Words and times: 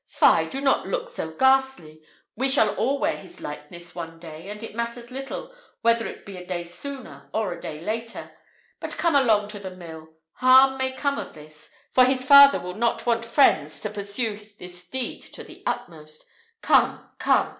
Fie! 0.07 0.47
do 0.49 0.59
not 0.61 0.87
look 0.87 1.09
so 1.09 1.29
ghastly. 1.29 2.01
We 2.35 2.49
shall 2.49 2.73
all 2.73 2.97
wear 2.97 3.15
his 3.17 3.39
likeness 3.39 3.93
one 3.93 4.17
day, 4.17 4.49
and 4.49 4.63
it 4.63 4.73
matters 4.73 5.11
little 5.11 5.53
whether 5.83 6.07
it 6.07 6.25
be 6.25 6.37
a 6.37 6.43
day 6.43 6.63
sooner 6.63 7.29
or 7.35 7.53
a 7.53 7.61
day 7.61 7.79
later. 7.81 8.35
But 8.79 8.97
come 8.97 9.15
along 9.15 9.49
to 9.49 9.59
the 9.59 9.69
mill. 9.75 10.07
Harm 10.37 10.79
may 10.79 10.91
come 10.93 11.19
of 11.19 11.35
this; 11.35 11.69
for 11.93 12.03
his 12.03 12.25
father 12.25 12.59
will 12.59 12.73
not 12.73 13.05
want 13.05 13.23
friends 13.25 13.79
to 13.81 13.91
pursue 13.91 14.39
this 14.57 14.89
deed 14.89 15.21
to 15.35 15.43
the 15.43 15.61
utmost. 15.67 16.25
Come, 16.63 17.07
come! 17.19 17.49